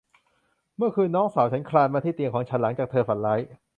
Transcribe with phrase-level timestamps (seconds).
[0.77, 3.39] เมื่อคืนน้องสาวฉันคลานมาที่เตียงของฉันหลังจากเธอฝันร้าย